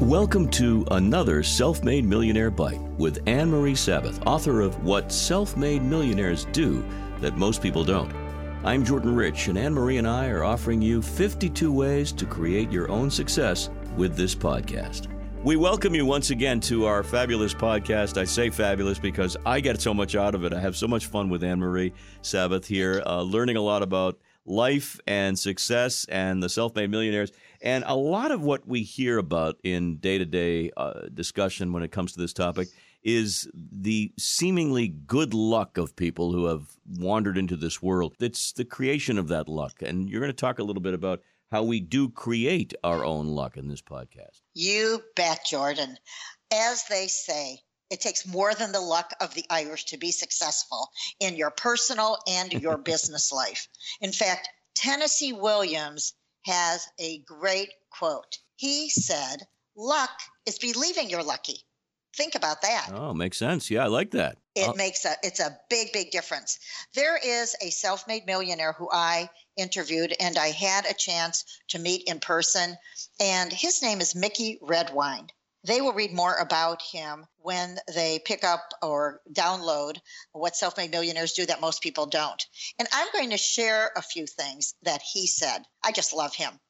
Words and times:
Welcome 0.00 0.48
to 0.50 0.84
another 0.90 1.44
Self 1.44 1.84
Made 1.84 2.04
Millionaire 2.04 2.50
Bite 2.50 2.80
with 2.98 3.22
Ann 3.28 3.48
Marie 3.48 3.74
Sabath, 3.74 4.20
author 4.26 4.60
of 4.60 4.82
What 4.84 5.12
Self 5.12 5.56
Made 5.56 5.84
Millionaires 5.84 6.46
Do 6.46 6.84
That 7.20 7.38
Most 7.38 7.62
People 7.62 7.84
Don't. 7.84 8.12
I'm 8.64 8.84
Jordan 8.84 9.14
Rich, 9.14 9.46
and 9.46 9.56
Ann 9.56 9.72
Marie 9.72 9.98
and 9.98 10.06
I 10.06 10.26
are 10.30 10.42
offering 10.42 10.82
you 10.82 11.00
52 11.00 11.72
ways 11.72 12.10
to 12.10 12.26
create 12.26 12.72
your 12.72 12.90
own 12.90 13.08
success 13.08 13.70
with 13.96 14.16
this 14.16 14.34
podcast. 14.34 15.06
We 15.44 15.54
welcome 15.54 15.94
you 15.94 16.04
once 16.04 16.30
again 16.30 16.58
to 16.62 16.86
our 16.86 17.04
fabulous 17.04 17.54
podcast. 17.54 18.18
I 18.18 18.24
say 18.24 18.50
fabulous 18.50 18.98
because 18.98 19.36
I 19.46 19.60
get 19.60 19.80
so 19.80 19.94
much 19.94 20.16
out 20.16 20.34
of 20.34 20.42
it. 20.44 20.52
I 20.52 20.58
have 20.58 20.76
so 20.76 20.88
much 20.88 21.06
fun 21.06 21.28
with 21.28 21.44
Ann 21.44 21.60
Marie 21.60 21.92
Sabath 22.20 22.66
here, 22.66 23.00
uh, 23.06 23.22
learning 23.22 23.56
a 23.56 23.62
lot 23.62 23.82
about 23.84 24.18
life 24.46 25.00
and 25.06 25.38
success 25.38 26.04
and 26.08 26.42
the 26.42 26.48
self 26.48 26.74
made 26.74 26.90
millionaires. 26.90 27.32
And 27.62 27.84
a 27.86 27.96
lot 27.96 28.30
of 28.30 28.42
what 28.42 28.66
we 28.66 28.82
hear 28.82 29.18
about 29.18 29.56
in 29.64 29.96
day 29.96 30.18
to 30.18 30.24
day 30.24 30.70
discussion 31.14 31.72
when 31.72 31.82
it 31.82 31.92
comes 31.92 32.12
to 32.12 32.20
this 32.20 32.32
topic 32.32 32.68
is 33.02 33.48
the 33.54 34.12
seemingly 34.18 34.88
good 34.88 35.34
luck 35.34 35.76
of 35.76 35.94
people 35.94 36.32
who 36.32 36.46
have 36.46 36.62
wandered 36.98 37.36
into 37.36 37.56
this 37.56 37.82
world. 37.82 38.14
It's 38.18 38.52
the 38.52 38.64
creation 38.64 39.18
of 39.18 39.28
that 39.28 39.48
luck. 39.48 39.82
And 39.82 40.08
you're 40.08 40.20
going 40.20 40.32
to 40.32 40.36
talk 40.36 40.58
a 40.58 40.64
little 40.64 40.82
bit 40.82 40.94
about 40.94 41.20
how 41.50 41.62
we 41.62 41.80
do 41.80 42.08
create 42.08 42.72
our 42.82 43.04
own 43.04 43.28
luck 43.28 43.56
in 43.56 43.68
this 43.68 43.82
podcast. 43.82 44.40
You 44.54 45.02
bet, 45.16 45.40
Jordan. 45.46 45.98
As 46.52 46.84
they 46.88 47.06
say, 47.06 47.58
it 47.90 48.00
takes 48.00 48.26
more 48.26 48.54
than 48.54 48.72
the 48.72 48.80
luck 48.80 49.12
of 49.20 49.34
the 49.34 49.44
Irish 49.50 49.84
to 49.86 49.98
be 49.98 50.12
successful 50.12 50.90
in 51.20 51.36
your 51.36 51.50
personal 51.50 52.18
and 52.26 52.52
your 52.62 52.78
business 52.78 53.32
life. 53.32 53.68
In 54.00 54.12
fact, 54.12 54.48
Tennessee 54.74 55.32
Williams 55.32 56.14
has 56.44 56.86
a 56.98 57.18
great 57.20 57.70
quote. 57.90 58.38
He 58.56 58.90
said, 58.90 59.46
Luck 59.76 60.10
is 60.46 60.58
believing 60.58 61.10
you're 61.10 61.22
lucky. 61.22 61.58
Think 62.16 62.36
about 62.36 62.62
that. 62.62 62.90
Oh, 62.94 63.12
makes 63.12 63.38
sense. 63.38 63.70
Yeah, 63.70 63.84
I 63.84 63.88
like 63.88 64.12
that. 64.12 64.38
It 64.54 64.68
uh, 64.68 64.74
makes 64.74 65.04
a 65.04 65.16
it's 65.24 65.40
a 65.40 65.58
big 65.68 65.92
big 65.92 66.12
difference. 66.12 66.60
There 66.94 67.16
is 67.16 67.56
a 67.60 67.70
self-made 67.70 68.24
millionaire 68.24 68.72
who 68.72 68.88
I 68.90 69.28
interviewed 69.56 70.14
and 70.20 70.38
I 70.38 70.48
had 70.48 70.86
a 70.86 70.94
chance 70.94 71.44
to 71.70 71.80
meet 71.80 72.04
in 72.06 72.20
person 72.20 72.76
and 73.18 73.52
his 73.52 73.82
name 73.82 74.00
is 74.00 74.14
Mickey 74.14 74.58
Redwine. 74.62 75.28
They 75.66 75.80
will 75.80 75.94
read 75.94 76.12
more 76.12 76.34
about 76.34 76.82
him 76.82 77.26
when 77.38 77.78
they 77.94 78.18
pick 78.18 78.44
up 78.44 78.74
or 78.82 79.22
download 79.32 79.98
what 80.32 80.56
self 80.56 80.76
made 80.76 80.90
millionaires 80.90 81.32
do 81.32 81.46
that 81.46 81.62
most 81.62 81.80
people 81.80 82.04
don't. 82.04 82.46
And 82.78 82.86
I'm 82.92 83.08
going 83.12 83.30
to 83.30 83.38
share 83.38 83.90
a 83.96 84.02
few 84.02 84.26
things 84.26 84.74
that 84.82 85.00
he 85.00 85.26
said. 85.26 85.64
I 85.82 85.92
just 85.92 86.12
love 86.12 86.34
him. 86.34 86.60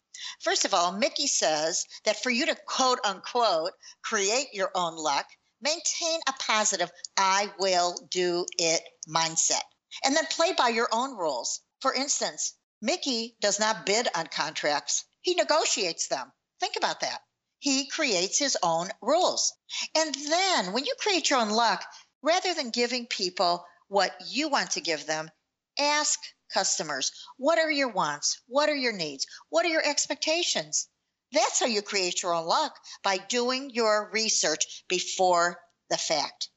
First 0.42 0.64
of 0.64 0.74
all, 0.74 0.92
Mickey 0.92 1.26
says 1.26 1.86
that 2.04 2.22
for 2.22 2.30
you 2.30 2.46
to 2.46 2.54
quote 2.54 3.00
unquote 3.04 3.72
create 4.02 4.54
your 4.54 4.70
own 4.76 4.94
luck, 4.94 5.26
maintain 5.60 6.20
a 6.28 6.32
positive 6.38 6.92
I 7.16 7.52
will 7.58 7.96
do 8.12 8.46
it 8.58 8.82
mindset 9.08 9.64
and 10.04 10.14
then 10.14 10.26
play 10.26 10.52
by 10.52 10.68
your 10.68 10.88
own 10.92 11.16
rules. 11.16 11.60
For 11.80 11.92
instance, 11.92 12.54
Mickey 12.80 13.36
does 13.40 13.58
not 13.58 13.86
bid 13.86 14.06
on 14.14 14.28
contracts, 14.28 15.04
he 15.20 15.34
negotiates 15.34 16.06
them. 16.06 16.32
Think 16.60 16.76
about 16.76 17.00
that 17.00 17.20
he 17.64 17.86
creates 17.86 18.38
his 18.38 18.58
own 18.62 18.90
rules. 19.00 19.54
And 19.94 20.14
then 20.14 20.74
when 20.74 20.84
you 20.84 20.94
create 20.98 21.30
your 21.30 21.38
own 21.38 21.48
luck, 21.48 21.82
rather 22.20 22.52
than 22.52 22.68
giving 22.68 23.06
people 23.06 23.64
what 23.88 24.14
you 24.28 24.50
want 24.50 24.72
to 24.72 24.82
give 24.82 25.06
them, 25.06 25.30
ask 25.78 26.20
customers 26.52 27.10
what 27.38 27.58
are 27.58 27.70
your 27.70 27.88
wants? 27.88 28.38
What 28.48 28.68
are 28.68 28.74
your 28.74 28.92
needs? 28.92 29.26
What 29.48 29.64
are 29.64 29.70
your 29.70 29.82
expectations? 29.82 30.88
That's 31.32 31.58
how 31.58 31.64
you 31.64 31.80
create 31.80 32.22
your 32.22 32.34
own 32.34 32.44
luck 32.44 32.78
by 33.02 33.16
doing 33.16 33.70
your 33.70 34.10
research 34.12 34.84
before 34.86 35.58
the 35.88 35.96
fact. 35.96 36.50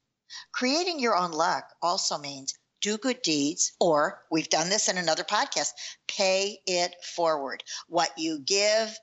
Creating 0.52 1.00
your 1.00 1.16
own 1.16 1.32
luck 1.32 1.74
also 1.82 2.18
means 2.18 2.54
do 2.82 2.98
good 2.98 3.22
deeds, 3.22 3.72
or 3.80 4.22
we've 4.30 4.50
done 4.50 4.68
this 4.68 4.90
in 4.90 4.98
another 4.98 5.24
podcast, 5.24 5.72
pay 6.06 6.60
it 6.68 6.94
forward. 7.16 7.64
What 7.88 8.12
you 8.18 8.40
give, 8.40 8.94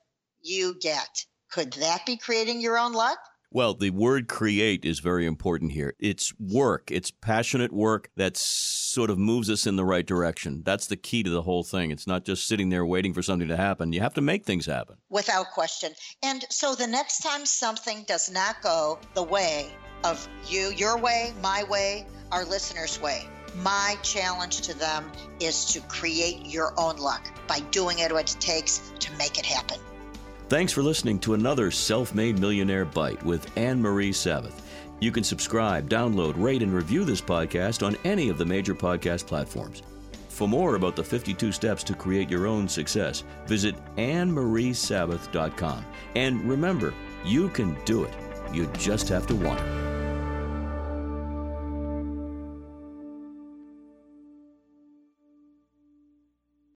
you 0.42 0.74
get. 0.78 1.24
Could 1.54 1.74
that 1.74 2.04
be 2.04 2.16
creating 2.16 2.60
your 2.60 2.76
own 2.76 2.94
luck? 2.94 3.18
Well, 3.52 3.74
the 3.74 3.90
word 3.90 4.26
create 4.26 4.84
is 4.84 4.98
very 4.98 5.24
important 5.24 5.70
here. 5.70 5.94
It's 6.00 6.32
work, 6.40 6.90
it's 6.90 7.12
passionate 7.12 7.72
work 7.72 8.10
that 8.16 8.36
sort 8.36 9.08
of 9.08 9.18
moves 9.18 9.48
us 9.48 9.64
in 9.64 9.76
the 9.76 9.84
right 9.84 10.04
direction. 10.04 10.64
That's 10.64 10.88
the 10.88 10.96
key 10.96 11.22
to 11.22 11.30
the 11.30 11.42
whole 11.42 11.62
thing. 11.62 11.92
It's 11.92 12.08
not 12.08 12.24
just 12.24 12.48
sitting 12.48 12.70
there 12.70 12.84
waiting 12.84 13.14
for 13.14 13.22
something 13.22 13.46
to 13.46 13.56
happen. 13.56 13.92
You 13.92 14.00
have 14.00 14.14
to 14.14 14.20
make 14.20 14.44
things 14.44 14.66
happen. 14.66 14.96
Without 15.10 15.52
question. 15.52 15.92
And 16.24 16.44
so 16.50 16.74
the 16.74 16.88
next 16.88 17.20
time 17.20 17.46
something 17.46 18.02
does 18.08 18.28
not 18.28 18.60
go 18.60 18.98
the 19.14 19.22
way 19.22 19.70
of 20.02 20.28
you, 20.48 20.72
your 20.76 20.98
way, 20.98 21.32
my 21.40 21.62
way, 21.70 22.08
our 22.32 22.44
listeners' 22.44 23.00
way, 23.00 23.28
my 23.62 23.96
challenge 24.02 24.62
to 24.62 24.76
them 24.76 25.12
is 25.38 25.66
to 25.66 25.80
create 25.82 26.46
your 26.46 26.74
own 26.76 26.96
luck 26.96 27.24
by 27.46 27.60
doing 27.70 28.00
it 28.00 28.10
what 28.10 28.34
it 28.34 28.40
takes 28.40 28.90
to 28.98 29.12
make 29.18 29.38
it 29.38 29.46
happen. 29.46 29.78
Thanks 30.48 30.72
for 30.72 30.82
listening 30.82 31.18
to 31.20 31.32
another 31.32 31.70
Self 31.70 32.14
Made 32.14 32.38
Millionaire 32.38 32.84
Bite 32.84 33.22
with 33.24 33.56
Ann 33.56 33.80
Marie 33.80 34.12
Sabath. 34.12 34.60
You 35.00 35.10
can 35.10 35.24
subscribe, 35.24 35.88
download, 35.88 36.34
rate, 36.36 36.62
and 36.62 36.72
review 36.72 37.04
this 37.04 37.22
podcast 37.22 37.84
on 37.84 37.96
any 38.04 38.28
of 38.28 38.36
the 38.36 38.44
major 38.44 38.74
podcast 38.74 39.26
platforms. 39.26 39.82
For 40.28 40.46
more 40.46 40.74
about 40.74 40.96
the 40.96 41.04
52 41.04 41.50
steps 41.50 41.82
to 41.84 41.94
create 41.94 42.28
your 42.28 42.46
own 42.46 42.68
success, 42.68 43.24
visit 43.46 43.74
AnnMarieSabath.com. 43.96 45.84
And 46.14 46.44
remember, 46.44 46.92
you 47.24 47.48
can 47.48 47.76
do 47.84 48.04
it. 48.04 48.12
You 48.52 48.66
just 48.74 49.08
have 49.08 49.26
to 49.28 49.34
want 49.34 49.60
it. 49.60 49.83